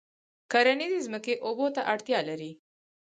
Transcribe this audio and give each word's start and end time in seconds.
کرنیزې 0.51 0.99
ځمکې 1.07 1.33
اوبو 1.45 1.67
ته 1.75 1.81
اړتیا 1.93 2.19
لري. 2.29 2.51